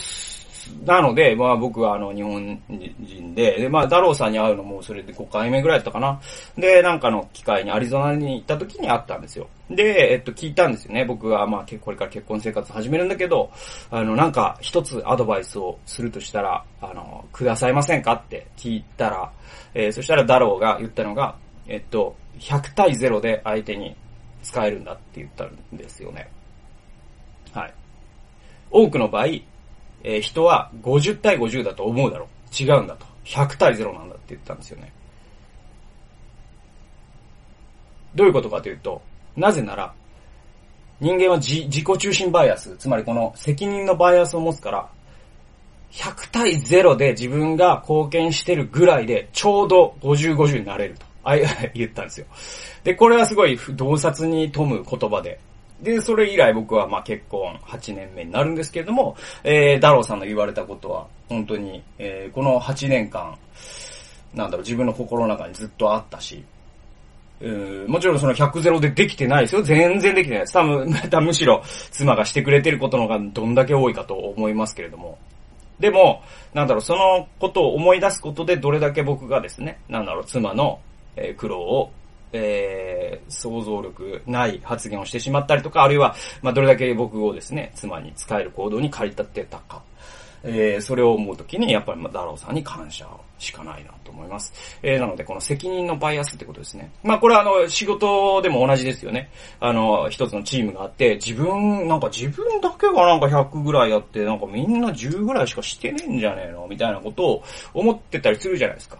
[0.85, 6.21] なので、まあ僕はあの日本人で、で、まあダローさんに会うのもそれで5回目ぐらいだったかな。
[6.57, 9.49] で、なんかの機会にアリゾナに行った時に会ったんですよ。
[9.69, 11.05] で、えっと聞いたんですよね。
[11.05, 13.51] 僕はまあこれから結婚生活始めるんだけど、
[13.91, 19.33] あのなんか一つアドバイスをするとしたら、あの、くださいませんかって聞いたら、
[19.75, 23.97] えー、そしたらダローが言ったのが、えっと、100対0で相手に
[24.43, 26.31] 使えるんだって言ったんですよね。
[27.53, 27.75] はい。
[28.71, 32.63] 多くの場合、えー、人は50対50だと思うだろう。
[32.63, 33.07] 違うんだと。
[33.25, 34.93] 100対0なんだって言ったんですよね。
[38.15, 39.03] どういうことかというと、
[39.37, 39.93] なぜなら、
[41.01, 44.89] 人間は自己中心バイアス、つまりこの責任のバイアスを持つから、
[45.93, 51.07] 100対0で自分が貢献してるぐらいで、ちょうど50、50になれると。
[51.25, 51.37] あ
[51.75, 52.27] 言ったんですよ。
[52.85, 55.39] で、これはすごい洞察に富む言葉で。
[55.83, 63.37] で、それ以来僕はまあ結婚8年目になるんですけれども、えー、ダローさんの言われたことは、本当に、えー、この8年間、
[64.35, 66.45] なんだろう、自分の心の中にずっとあったし、
[67.41, 67.51] う
[67.87, 69.63] んもちろんその100ゼロでできてないですよ。
[69.63, 70.53] 全然できてないです。
[70.53, 75.19] 多分、 むしろ妻がしてくれてることの方がどんだけ多いかと思いますけれども。
[75.79, 80.81] でも、なんだろう、そのことを思い出すことでどれだけ僕がですね、なんだろう、妻の、
[81.17, 81.93] え、苦労を、
[82.33, 89.83] えー、想像力ない発言をしてしまったりとか、あるいは、まあ、どれだけ僕をですね、妻に使える行動に駆り立てたか。
[90.43, 93.07] えー、それを思うときに、やっぱり、ダローさんに感謝
[93.39, 94.53] しかないなと思います。
[94.83, 96.91] えー、なので、この責任のバイアスってことですね。
[97.03, 99.31] まあ、これはあの、仕事でも同じですよね。
[99.61, 106.67] あの、一つのチームがあって、自分、なんか自分だけがなんか100ぐらいやって、なんかみんな10ぐらいしかしてねえんじゃねえの？
[106.69, 107.45] みたいなことを
[107.75, 108.97] 思ってたりするじゃないですか。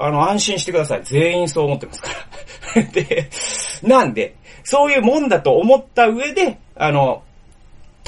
[0.00, 1.02] あの、安心してください。
[1.04, 2.08] 全員そう思ってますか
[2.76, 2.82] ら。
[2.92, 3.30] で、
[3.82, 4.34] なんで、
[4.64, 7.22] そういうもんだと思った上で、あの、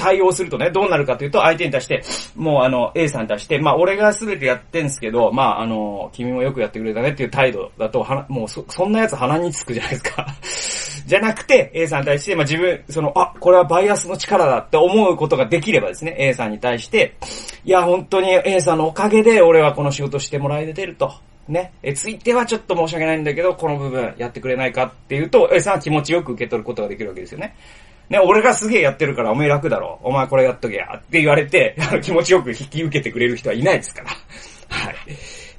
[0.00, 2.02] 対応するとね、どうなるかというと、相手に対して、
[2.34, 10.26] もうあの、A さんに対して、まあ、俺が全てやってんすけど、まあ、あの、君もよくやってくれたねっていう態度だと、はもうそ、そんなやつ鼻につくじゃないですか。
[11.06, 17.14] じゃなくて、A さんに対して、まあ、自分、その、あ、これはバイアスの力だって思うことができればですね、A さんに対して、
[17.64, 21.12] いや、本当に A さんのおかげで、俺はこの仕事してもらえてると。
[21.50, 21.72] ね。
[21.82, 27.54] え、ついてはちょっと申し訳ないんだけど、この部分やってくれないかっていうと、A さんは気持ちよく受け取ることができるわけですよね。
[28.10, 30.00] ね、俺がすげえやってるからお前楽だろ。
[30.02, 30.96] お前これやっとけや。
[30.96, 34.10] って言われて、 あの気持ちよく引き受けてくれる人はいないですから。
[34.68, 34.94] はい。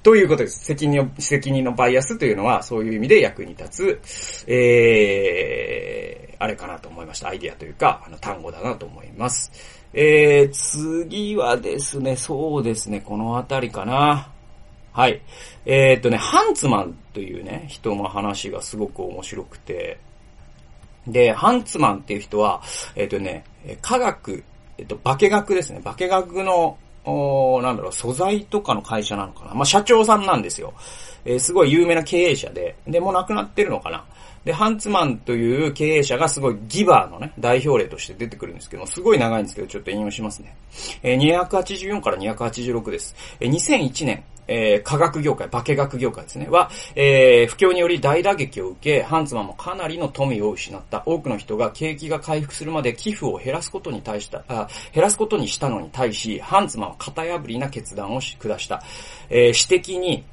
[0.03, 0.65] ということです。
[0.65, 7.29] 責任を責任のバイアスというのは、そういう意味で役に立つ、えー、あれかなと思いました。
[7.29, 9.51] アイディアというか、あの単語だなと思います。
[9.93, 14.30] えー、次はですね、そうですね、このあたりかな。
[14.93, 15.21] はい。
[15.65, 19.99] えー、っとね、ハンツマンというね、人の話がすごく面白くて、
[21.07, 22.61] で、ハンツマンっていう人は、
[22.95, 23.43] えっ、とね、
[23.81, 24.43] 科学、
[24.77, 25.81] えっ、と、化学ですね。
[25.81, 29.53] 化学の、おなんだろう、素材とかの会社なのかな。
[29.53, 30.73] まあ、社長さんなんですよ。
[31.25, 34.05] えー、すごい有名な経営者で、で、もう亡くなってるのかな。
[34.43, 40.55] で、ハンツマンという経営者がすごいギバーのね、代表例として出てくるんですけどすごい長いんですけど、ちょっと引用しますね。
[41.03, 43.15] えー、284から286です。
[43.39, 51.03] えー、2001年、えー、科学業界、化学業界ですね、は、えー、不況により大打撃を受け、ハンツマンもかなりの富を失った。
[51.05, 58.83] 多くの人が景気が回復するまで寄付を減らすことに対した、あ減らすことにしたのに対し、ハンツマンは型破りな決断を下した。
[59.29, 60.25] えー、私的に、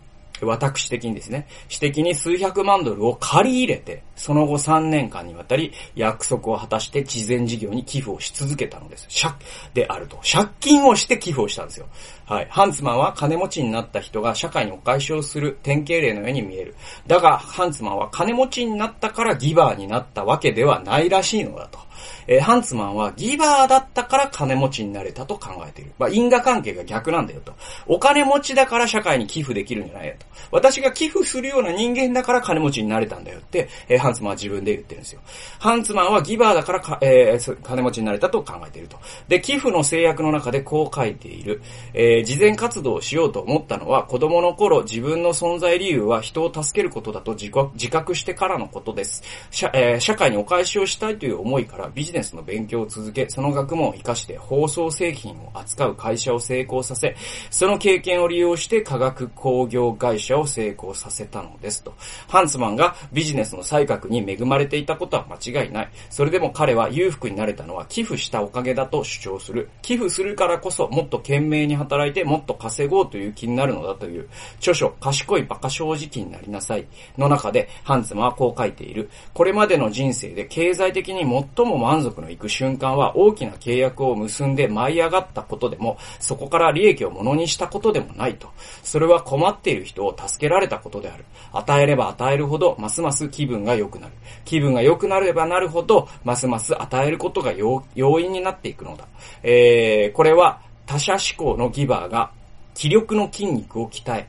[0.46, 9.08] 私的にですね、私的に数百万ドルを借り入れて、その後3年間にわたり約束を果たして慈善事業に寄付をし続けたのです。
[9.22, 9.34] 借、
[9.74, 10.18] であると。
[10.30, 11.86] 借金をして寄付をしたんですよ。
[12.26, 12.48] はい。
[12.50, 16.74] ハンツマンは金持ちになった人が社会にお返しをする典型例のように見える。
[17.06, 21.87] だが、ハンツマンは金持ちになったからギバーになったわけではないらしいのだと。
[22.28, 25.92] えー、ハンツマンはギバーだったから金持ちになれたと考えている。
[25.98, 27.54] まあ、因果関係が逆なんだよと。
[27.86, 30.26] お金持ちだから社会に寄付できるんじゃないよと。
[30.52, 35.20] 私が寄付するような人間だから金持ちになれたんだよって、えー、ハンツマンは自分で言ってるんですよ。
[35.58, 38.98] ハンツマンはギバーだからか、えー、金持ちになれたと考えていると。
[39.26, 41.62] で、寄付の制約の中でこう書いている。
[41.94, 47.50] えー、事前活動をしようと思ったのは、子供の頃自分の存在理由は人を助けることだと自
[47.88, 49.22] 覚してからのことです。
[49.50, 57.16] 社,、えー、社会にお返しをしたいという思いからビジネスの勉強を続け、その学問を活かして放送製品を扱う会社を成功させ、
[57.50, 61.94] その経験を利用して化学工業会社を成功させたのですと。
[62.28, 65.90] ハンツマンがビジネスの才覚に恵まれていたことは間違いない。
[66.10, 69.68] それでも彼は裕福になれたのは寄付したおかげだと主張する。
[69.82, 74.28] 寄付するからこそもっと懸命に働いてもっと稼ごうという気になるのだという
[74.58, 79.10] 著書、賢い馬鹿正直になりなさいの中でハンツマンはこう書いている。
[79.34, 81.20] これまでの人生で経済的に
[81.56, 88.48] 最も満足のいく瞬間は大きな契約を結んで舞い上がったことでも、そこから利益をものにしたことでもないと。
[88.82, 91.24] それは困っている人を助けられたことである。
[91.52, 94.12] 与えれば与えるほど、ますます気分が良くなる。
[94.44, 99.06] 気分が良くなればなるほど、ますます与えることが要因になっていくのだ。
[99.42, 102.30] えー、これは他者思考のギバーが
[102.74, 104.28] 気力の筋肉を鍛え、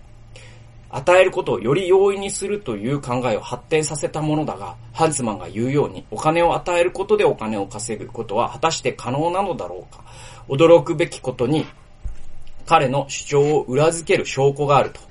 [0.91, 10.03] 与えることをより容易にするという考えを発展させたものだが、ハンズマンが言うように、お金を与えることでお金を稼ぐことは果たして可能なのだろうか。
[10.47, 11.65] 驚くべきことに、
[12.65, 15.08] 彼の主張を裏付ける証拠があると。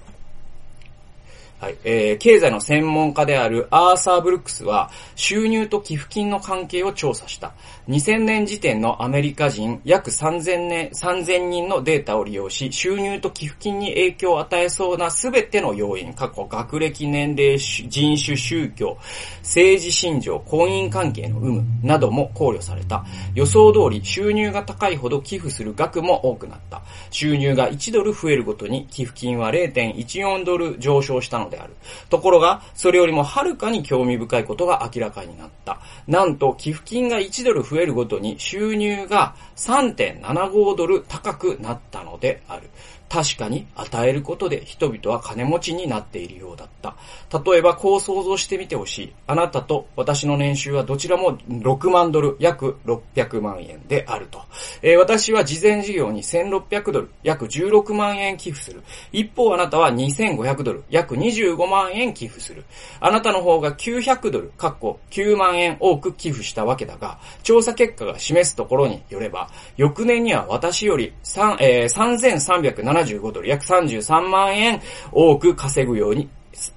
[1.60, 1.76] はい。
[1.82, 7.52] えー、経済の専門家であるアーサー・ブルックスは、収入と寄付金の関係を調査した。
[7.88, 18.96] 2000年時点のアメリカ人約3000年、3000人のデータを利用し、収入と寄付金に影響を与えそうなすべての要因、過去、学歴、年齢、人種、宗教、
[19.42, 23.04] 政治信条、婚姻関係の有無なども考慮された。
[23.34, 26.82] 予想通り、収入が高いほど寄付する額も多くなった。
[27.10, 31.74] 収入が1ドル増えるごとに寄付金は0.14ドル上昇したのである。
[32.10, 35.80] ところが、それよりもはるかに興味深いことが明らかになった。
[36.06, 42.70] なんと、寄付金が1ドル増えるごとに収入が3.75ドル高くなったのである。
[43.08, 46.96] 確かに与えることで人々は金持ちになっているようだった。
[47.44, 49.12] 例えばこう想像してみてほしい。
[49.26, 54.42] あなたと私の年収はどちらも6万ドル、約600万円であると。
[54.82, 58.82] えー、私は事前事業に1600ドル、約16万円寄付する。
[59.12, 62.64] 一方あなたは2500ドル、約25万円寄付する。
[63.00, 74.80] あなたの方が900ドル、かっこ9万円多く寄付したわけだが、調査結果が示すところによれば、翌年には私より3、えー、3370 75ドル、約33万円
[75.12, 76.28] 多く稼ぐように、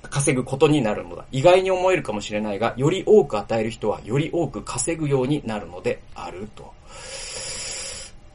[0.09, 1.25] 稼ぐことになるのだ。
[1.31, 6.73] 意外に思えるかもしれないが、より多く与える人はより多く稼ぐようになるのであると。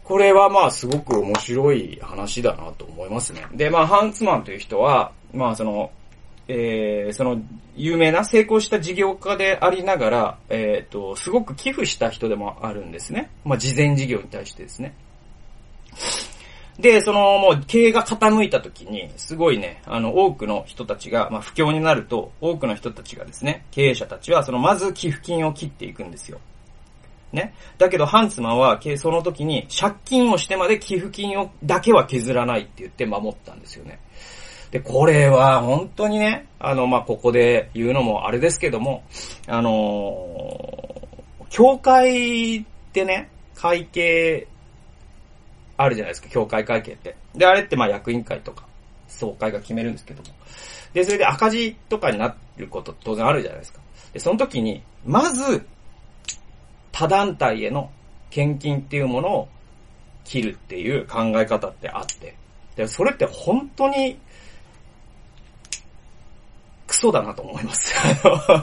[0.04, 3.44] これはまあすごく面白い話だなと思いますね。
[3.52, 5.90] で、まあハンツマンという人は、まあその、
[6.48, 7.42] えー、その、
[7.74, 13.30] 有名な成功した事業家でありながら、えっ、ー、と、すごく寄付した人でもあるんですね。
[13.44, 14.94] まあ、事前事業に対してですね。
[16.78, 26.38] で、その、もう経営が傾いた時に、すごいね、あの、多くの人たちが、まあ、不況になると、多くの人たちがですね、経営者たちは、その、まず寄付金を切っていくんですよ。
[27.32, 27.54] ね。
[27.78, 33.98] だけど、ハンツマンは、その時に、借金をしてまで寄付金を、だけは削らないって言って守ったんですよね。
[34.70, 39.04] で、これは、本当にね、あの、まあ、ここで言うのもあれですけども、
[39.46, 44.46] あのー、教会ってね、会計
[45.76, 47.16] あるじゃないですか、協会会計って。
[47.34, 48.66] で、あれってまあ役員会とか、
[49.08, 50.28] 総会が決めるんですけども。
[50.94, 53.80] で、それで赤字とかになること当然あるじゃないですか。
[54.12, 55.66] で、その時に、まず、
[56.92, 57.90] 他団体への
[58.30, 59.48] 献金っていうものを
[60.24, 62.34] 切るっていう考え方ってあって。
[62.74, 64.18] で、それって本当に、
[66.86, 67.94] クソだなと思います。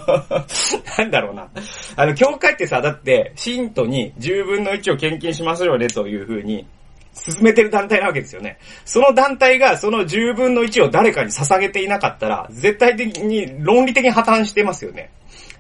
[0.98, 1.50] なんだろうな。
[1.96, 6.66] あの、教会ってさ、だって、信徒に10分の1を献金しますよねというふうに
[7.14, 8.58] 進めてる団体なわけですよね。
[8.86, 15.12] その団体がその10分の1を誰かに捧げていなかったら、絶対的に論理的に破綻してますよね。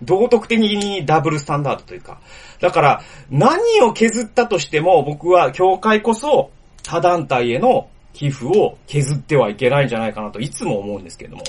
[0.01, 2.19] 道徳的にダブルスタンダードというか。
[2.59, 6.51] だから、何を削ったとしても、僕は教会こそ
[6.83, 11.43] 他団体への寄付を削ってはいけないんじゃないかなといつも思うんですけども。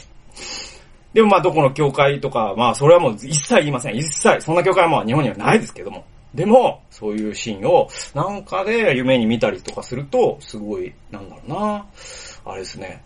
[1.12, 3.96] でもまあどこの教会とか、まあそれはもう一切言いません。
[3.96, 4.40] 一切。
[4.40, 6.04] そんな教会はまあ日本にはないですけども。
[6.34, 11.86] でも、そういうシーンを、なんかで夢に見たりとかすると、すごい、なんだろうな、
[12.44, 13.02] あれですね、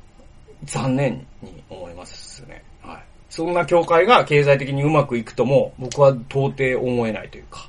[0.65, 2.65] 残念に思いますね。
[2.83, 3.05] はい。
[3.29, 7.69] そんな教会が経済的にうまくいくとも、僕は到底思えないというか、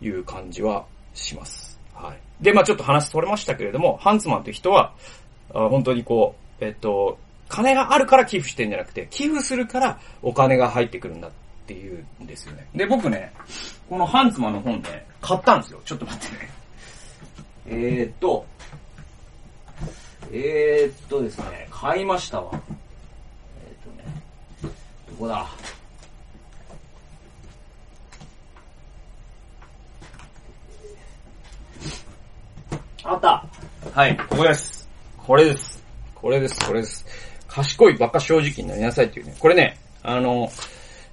[0.00, 0.84] いう感じは
[1.14, 1.80] します。
[1.92, 2.44] はい。
[2.44, 4.94] で、まあちょっと話取れましたけれども、ハンツマンという人は、
[5.52, 11.30] あ本当にこう、えっと、金があるから寄付してんじゃなくて、寄付するからお金が入ってくるんだっ
[11.66, 12.66] ていうんですよね。
[12.74, 13.32] で、僕ね、
[13.92, 15.82] このハンツマの本ね、買ったんですよ。
[15.84, 16.50] ちょっと待ってね。
[17.66, 18.46] えーっと、
[20.32, 22.52] えーっとですね、買いましたわ。
[22.54, 22.62] えーっ
[24.62, 24.74] とね、
[25.10, 25.46] どこだ？
[33.04, 33.46] あった
[33.92, 34.88] はい、ここです。
[35.18, 35.84] これです。
[36.14, 37.04] これです、これです。
[37.46, 39.36] 賢いバカ正直になりなさいっていうね。
[39.38, 40.50] これね、あの、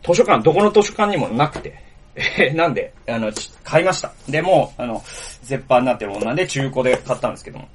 [0.02, 1.89] 図書館、どこの図書館にもなくて、
[2.38, 3.32] えなんで、あの、
[3.64, 4.12] 買いました。
[4.28, 5.04] で、もうあの、
[5.44, 7.68] 絶版になってるものなんで中古で買ったんですけども。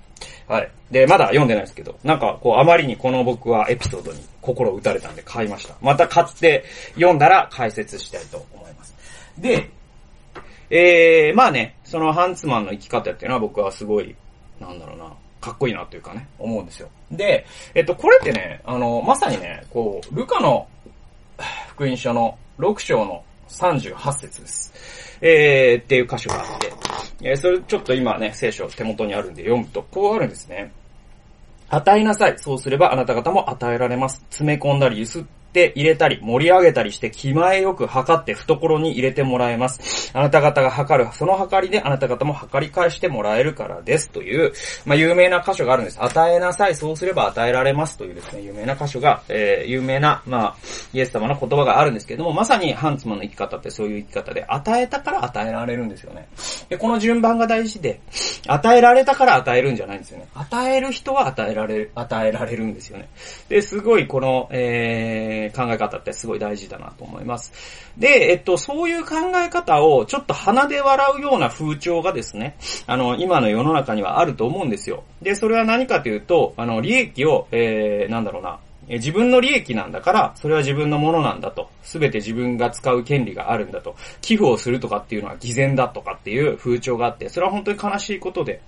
[0.46, 0.70] はい。
[0.90, 5.74] で、まだ読んでないですけど、なんか、こう、あまりにこの僕はエピソードに心打たれたんで買いました。
[5.80, 8.94] また買って読んだら解説したいと思います。
[9.38, 9.70] で、
[10.70, 14.14] えー、まあね、そのハンツマンの生き方っていうのは僕はすごい、
[14.60, 16.88] なんだろうな、かっこいいなというかね、思うんですよ。
[17.10, 20.66] で、えっと、これってね、あの、まさにね、こう、ルカの
[21.68, 23.24] 福音書の6章の
[23.58, 24.72] 38節です。
[25.20, 26.72] えー、っていう箇所があって、
[27.22, 30.72] えー、それちょっと今ね、聖書手元にあるんで読むと、こうあるんですね。
[31.68, 32.38] 与えなさい。
[32.38, 34.16] そうすればあなた方も与えられます。
[34.30, 40.10] 詰め込んだりゆすっって入れたり、盛り上げたりして、気前よく測って懐に入れてもらえます。
[40.12, 44.10] あなた方が測る、その測りであなた方も測り返してもらえるからです。
[44.10, 44.52] という、
[44.84, 46.02] まあ、有名な箇所があるんです。
[46.02, 47.96] 与えなさい、そうすれば与えられます。
[47.96, 50.56] というですね、有名な箇所が、えー、有名な、まあ、
[50.92, 56.26] イエス様の言葉があるんですけども、まさにハンツマンの生き方ってそういう生き方で、与えたから与えられるんですよね。
[56.68, 58.00] で、この順番が大事で、
[58.48, 60.26] 与えられたから与えるんじゃないんですよね。
[60.34, 63.08] 与える人は与えられる、与えられるんですよね。
[63.48, 67.52] で、すごいこの、えー、考え方ってすごい大事だなと思います。
[67.98, 75.04] で、えっと、そういう考え方をちょっと鼻で笑うような風潮がですね、あの、今の世の中にはあると思うんですよ。
[75.22, 81.70] で、それは何かというと、あの、利益を、えー、なんだろうな、自分の利益なんだから、それは自分のものなんだと。
[81.82, 83.96] すべて自分が使う権利があるんだと。
[84.20, 88.60] 寄付をするとかっていうのは偽善だとかっていう風潮があって、それは本当に悲しいことで、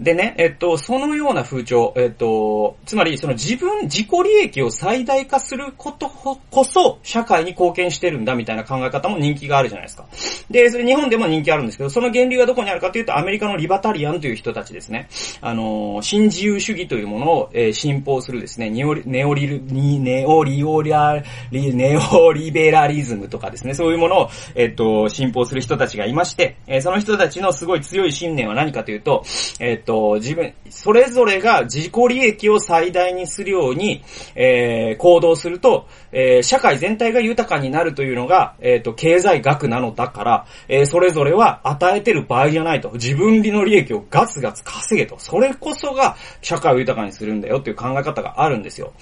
[0.00, 10.06] でね、えっと、そのような風潮、えっと、つまりその自分、自己利益を最大化することこそ、社会に貢献してるんだみたいな考え方も人気があるじゃないですか。
[10.50, 15.08] で、それ日本でも人気あるんですけど、その源流はどこにあるかというと、アメリカのリバタリアンという人たちですね。
[15.42, 21.22] あの、新自由主義というものを、えー、信奉するですね、ネオリ、ネオリ、ネオリオリア
[21.52, 29.24] リ、ネオリベラリズムとかですね、そういうものを、えっと、信奉する人たちがいまして、えー、その人たちのすごい強い信念は何かというと、
[29.58, 34.04] えっと、と、自分、それぞれが自己利益を最大にするように、
[34.36, 42.92] えー、行動すると、えー、社会全体が豊かになるというのが、えっ、ー、と、経済学なのだから、えー、それぞれは与えてる場合じゃないと。
[42.92, 45.18] 自分の利益をガツガツ稼げと。
[45.18, 48.92] それこそが社会を豊かにするんだよっていう考え方があるんですよ。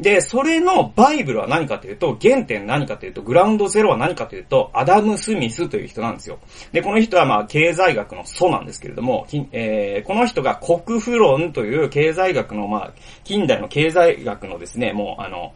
[0.00, 6.40] で、それのバイブルは何かというと、原点何かというと、グラウンドゼロは何かというと、アダム・スミスという人なんですよ。
[6.72, 12.92] で、この人はまあ、経済学の祖なんですけれども、えー、この人が国富論という経済学のまあ、
[13.22, 15.52] 近代の経済学のですね、もうあの、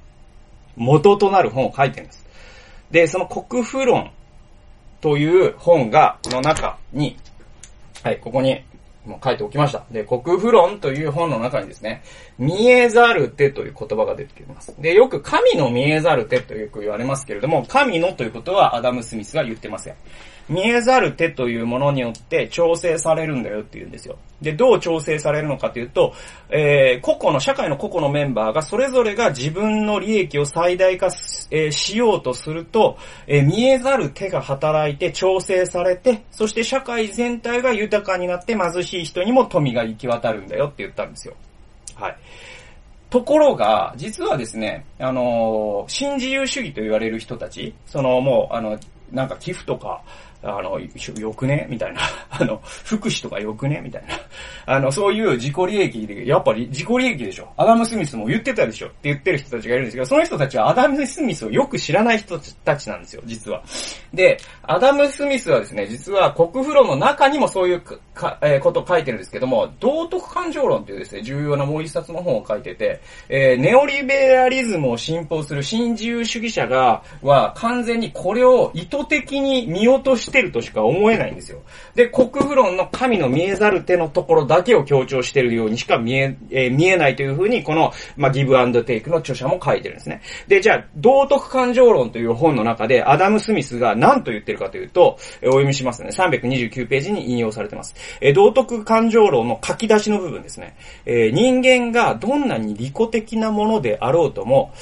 [0.77, 2.25] 元となる本を書いてるんです。
[2.93, 4.13] で、その国富論
[5.01, 7.17] という本が、の中に、
[8.05, 8.63] はい、ここに
[9.05, 9.85] もう書いておきました。
[9.91, 12.03] で、国富論という本の中にですね、
[12.39, 14.75] 見えざる手という言葉が出てきます。
[14.81, 19.95] で、よく神の見えざる手とよく言われますけれども、神のということはアダム・スミスが言ってません。
[20.49, 24.17] 見えざる手というものによって調整されるんだよって言うんですよ。
[24.41, 26.15] で、どう調整されるのかというと、
[26.49, 32.97] えー、個々の、社会の個々のメンバーがそれぞれが自分の利益を最大化し,、えー、しようとすると、
[33.27, 41.35] えー、見えざる手が働いて調整されて、そして社会全体が豊かになって貧しい人にも富が行き渡るんだよって言ったんですよ。
[41.97, 42.17] はい。
[43.11, 48.79] ところが、実はですね、あのー、新自由主義と言われる人たち、そのもう、あの、
[49.11, 50.03] なんか寄付とか、
[50.43, 51.67] あの、よくね？
[51.69, 52.01] みたいな。
[52.31, 53.81] あの、福祉とかよくね？
[53.83, 54.15] みたいな。
[54.67, 57.49] あの、そういう自己利益で、やっぱり自己利益でしょ。
[57.57, 63.63] アダム・スミスも言ってたでしょって言ってる人たちがいるんですけど、その人たちはアダム・スミスをよく知らない人たちなんですよ、実は。
[64.15, 81.63] で、アダム・スミスはですね、実は国風論の中にもそういうか、えー、ことを書いてるんですけども、道徳感情論っていうですね、重要なもう一冊の本を書いてて、えー、ネオリベラリズムを信奉する新自由主義者が、は完全にこれを意図的に見落とししてるとしか思えないんですよ。
[81.95, 90.23] で、国風論の神の見えざる手のところだけを強調してるようにしか見え、えー、見えないというふうに、この、まあ、ギブアンドテイクの著者も書いてるんですね。
[90.47, 96.11] で、じゃあ、道徳感情論という本の中で、アダム・スミスが何と言ってるかというと、えー、お読みしますね。
[96.11, 97.95] 329ページに引用されてます。
[98.21, 100.77] えー、道徳感情論の書き出しの部分ですね。
[101.07, 104.73] えー、人間がどんなに利己的なものであろうとも、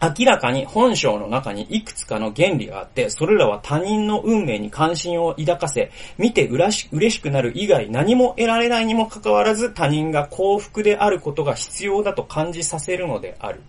[0.00, 13.62] 明らかに本性の中にいくつかの原理があって、それらは他人の運命に関心を抱かせ、見てうらし嬉しくなる以外何も得られないにもかかわらず他人が幸福であることが必要だと感じさせるのである。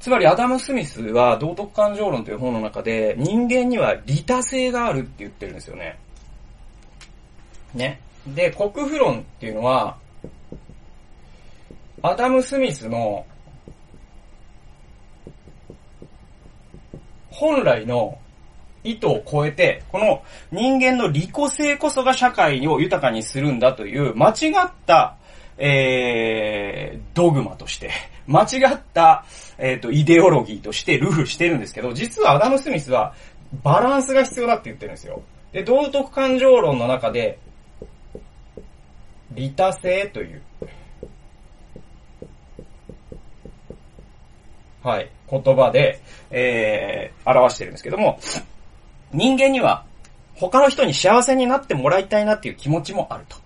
[0.00, 5.98] つまりアダム・スミスは道徳感情論という本の中で人間には利他性があるって言ってるんですよね。
[7.74, 8.00] ね。
[8.26, 9.96] で、国富論っていうのは、
[12.02, 13.26] アダム・スミスの
[17.40, 18.18] 本来の
[18.84, 20.22] 意図を超えて、この
[20.52, 25.16] 人間の利己性こそが社会を豊かにするんだという間違った、
[25.56, 27.92] えー、ドグマとして、
[28.28, 29.24] 間違った、
[29.56, 33.14] えっ、ー、と、イデオロギーとしてルフしてるんですけど、実はアダム・スミスは
[33.62, 35.22] バランスが必要だって言ってるんですよ。
[35.52, 37.38] で、道徳感情論の中で、
[39.32, 40.42] 利他性という、
[44.82, 46.00] はい、言葉で、
[46.30, 48.18] えー、表してるんですけども、
[49.12, 49.84] 人間には
[50.34, 53.36] 他の人に幸せになってもらいたいなっていう気持ちもあると。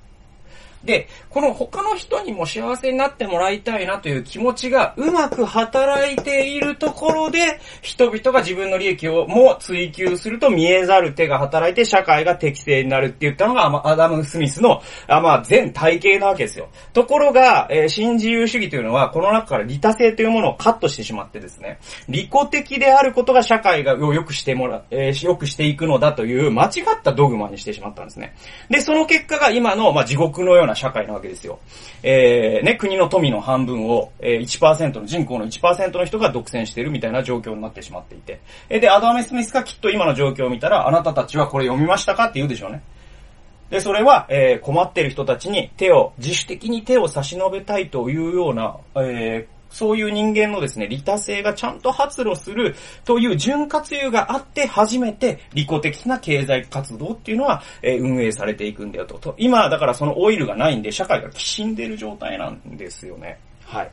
[0.85, 16.69] で、この他の人にも幸せになってもらいたいなという気持ちがうまく働いているところで、人々が自分の利益をも追求すると見えざる手が働いて社会が適正になるって言ったのがアダム・スミスの、あまあ、全体系なわけですよ。
[16.93, 21.79] ところが、えー、新自由主義というのは、この中から利他性というものをカットしてしまってですね、
[22.09, 28.35] 利己的であることが社会が良くしてもら、えー、良くしていくのだという間違ったドグマにしてしまったんですね。
[28.69, 31.59] で、その結果が今の、まあ、地獄のような社会なわけですよ。
[32.03, 38.41] えー、ね、国の富の半分を、えー、1%の、人口の1%の人が独占しているみたいな状況になってしまっていて。
[38.69, 42.25] えで、アダメ・スミスがきっと今の状況を見たら、あなたたちはこれ読みましたか？
[42.25, 42.83] って言うでしょうね。
[43.71, 59.19] で、それは、えー、困っている人たちに手を、自主的に手を差し伸べたいというような、えー、そういう人間のですね、利他性がちゃんと発露するという潤滑油があって初めて利己的な経済活動っていうのは、え、運営されていくんだよと。
[59.19, 63.41] と今、だからそのオイルがないんで社会がきしんでる状態なんですよね。
[63.65, 63.91] はい。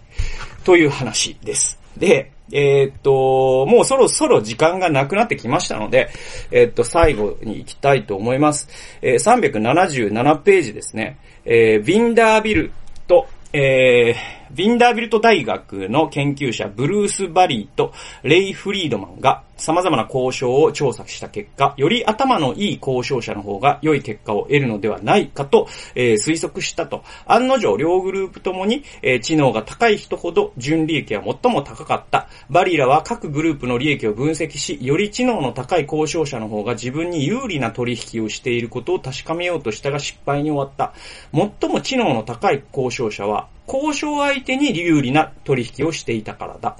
[0.64, 1.80] という話です。
[1.98, 6.10] で、えー、っと、もうそろそろ時間がなくなってきましたので、
[6.52, 8.68] えー、っと、最後に行きたいと思います。
[9.02, 11.18] えー、377ページですね。
[11.46, 12.72] えー、ビンダービル
[13.08, 17.93] と、えー、ヴィンダービルト大学の研究者ブルース・バリーと
[18.24, 27.03] レイ・フリードマンが様々な交渉を調査した結果、より頭のいい交渉者の方が良い結果を得るのではないかと、えー、推測したと。
[27.28, 32.28] 案の定、両グループともに、えー、知能が高い人ほど純利益は最も高かった。
[32.49, 40.93] バリーらは各グループの利益を分析し、より知能の高い交渉者の方が自分に有利な取引をしていることを確かめようとしたが失敗に終わった。
[41.32, 46.78] 最も知能の高い交渉者は、交渉相手に有利な取引をしていたからだ。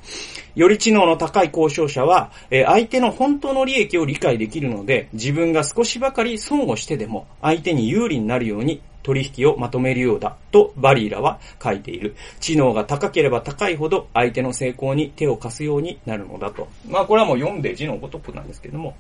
[0.56, 12.16] より知能の高い交渉者は、え相手の本当の利益を理解できるので、自分が少しばかり損をしてでも、相手に有利になるように取引をまとめるようだとバリーラは書いている。
[12.40, 16.68] 知能が高ければ高いほど相手の成功に手を貸すようになるのだと。
[16.88, 18.96] まあこれはもう読んで字のごとくなんですけども、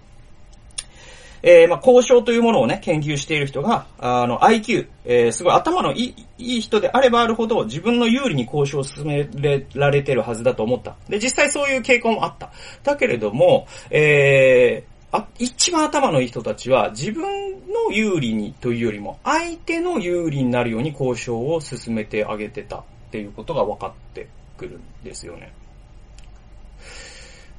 [1.44, 9.28] えー、まあ、交渉というものをね、研究している人が、あの、IQ、えー、すごい頭のいい、いい人であればあるほど、自分の有利に交渉を進め
[9.74, 10.96] られてるはずだと思った。
[11.10, 12.52] で、実際そういう傾向もあった。
[12.84, 17.24] だけれども、えー、あ、一番頭のいい人たちは自分
[17.68, 24.28] の有利にというよりも相手の有利になるように交渉を進めてあげてたっていうことが分かって
[24.58, 25.52] くるんですよね。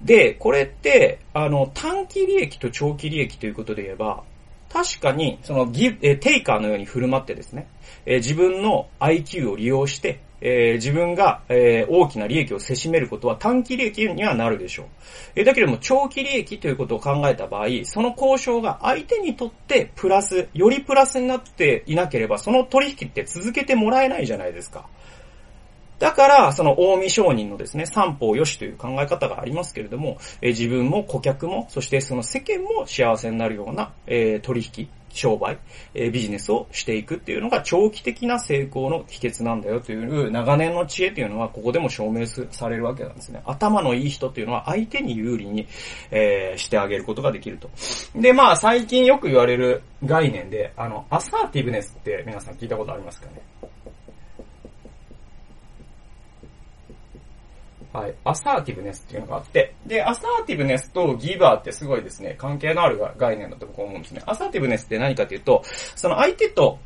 [0.00, 4.24] で、これって、あの、短期利益と長期利益ということで言えば、
[4.68, 7.68] 確かに、そのギ、えテイカーのように振る舞ってですね、
[8.06, 14.86] え自分の IQ を利用して、えー、自分が、えー、大きな利益をせしめることは短期利益にはなるでしょう。
[15.36, 24.86] えー、だけれども長期利益ということを考えた場合、その交渉が相手にとってプラス、よりプラスになっていなければ、その取引って続けてもらえないじゃないですか。
[26.02, 35.58] だから、その、大見商人のですね、三方よしという考え方がありますけれども、え、自分も顧客も、そしてその世間も幸せになるような、えー、取引、商売、
[35.94, 43.40] えー、ビジネスをしていくっていうのが長期的な成功の秘訣なんだよという長年の知恵っていうのはここでも証明されるわけなんですね。
[43.44, 45.68] 頭のいい人っていうのは相手に有利に、
[46.10, 47.70] えー、してあげることができると。
[48.16, 53.42] で、まあ最近よく言われる概念で、あの、アサーティブネスって皆さん聞いたことありますかね？
[57.92, 58.14] はい。
[58.24, 64.22] アサーティブネスっていうのがあって、で、アサーティブネスとギバーってすごいですね、関係のある概念だと僕思うんですね。
[64.26, 65.62] アサーティブネスって何かというと、
[65.94, 66.78] その相手と、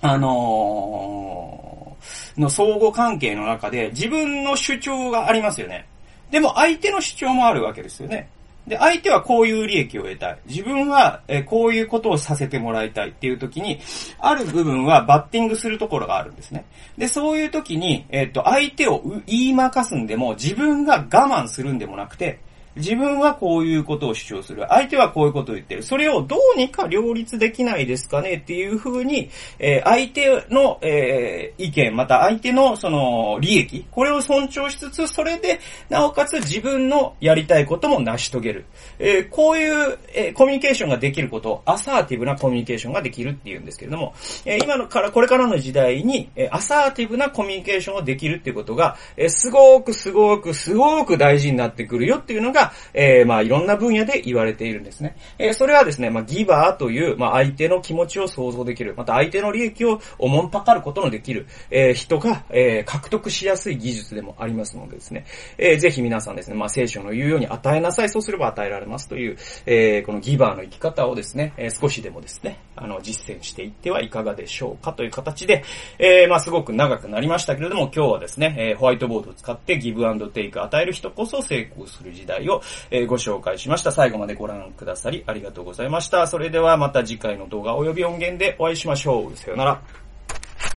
[0.00, 5.86] あのー、の相互関係の中で自分の主張がありますよね。
[6.30, 8.28] でも相手の主張もあるわけですよね。
[8.66, 10.38] で、相手はこういう利益を得たい。
[10.46, 13.80] 自分は、えこういうことをさせてもらいたいっていう時に、
[14.18, 16.64] ある部分はバッティングするところがあるんですね。
[16.96, 22.38] で、そういう時に、えっ、と、相手を言いまかすんでも、自分が我慢するんでもなくて、
[22.76, 24.64] 自分はこういうことを主張する。
[24.68, 25.82] 相手はこういうことを言ってる。
[25.82, 38.64] それをどうにか両立できないですかねっていうふうに、えー、相手の、えー、意見、また相手のその利益、これを尊重しつつ、それで、なおかつ自分のやりたいことも成し遂げる。
[38.98, 44.14] えー、こういう、えー、コミュニケーションができることを、アサーティブなコミュニケーションができるっていうんですけれども、
[44.44, 55.16] えー、今のから、これからの時代に、えー、アサーティブなコミュニケーションができるっていうことが、えー、すごくすごくすごく大事になってくるよっていうのが、が、えー、まあいろんな分野で言われているんですね。
[55.38, 65.24] えー、それはですね、まあギバーという、まあ相手の気持ちを想像できる、また相手の利益をおもんぱかることのできる、えー、人が、えー、獲得しやすい技術でもありますのでですね、
[65.58, 69.36] えー、ぜひ皆さんですね、まあ聖書の言うように与えなさい、そうすれば与えられますという、
[69.66, 75.64] えー、このギバーの生き方をですね、えー、少しでもですね、あの、実践していってはいかがでしょうかという形で、
[75.98, 83.92] えー、まあすごく長くなりましたけれども、今日はですね、えー、ホワイトボードを使ってギブアンドテイク与える人こそ成功する時代をを、えー、ご紹介しました。
[83.92, 86.26] 最後までご覧くださりありがとうございました。
[86.26, 89.36] それではまた次回の動画及び音源でお会いしましょう。
[89.36, 90.01] さよなら。